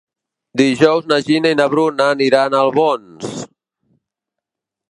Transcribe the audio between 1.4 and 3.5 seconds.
i na Bruna aniran a Albons.